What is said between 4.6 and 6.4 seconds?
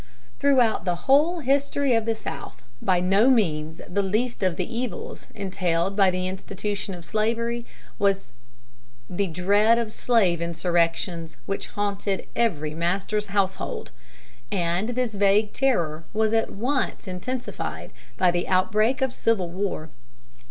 evils entailed by the